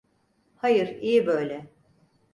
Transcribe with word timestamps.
Hayır, 0.55 0.97
iyi 1.01 1.25
böyle. 1.27 1.69